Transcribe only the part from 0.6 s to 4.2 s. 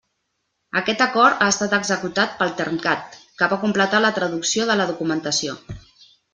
Aquest acord ha estat executat pel Termcat, que va completar la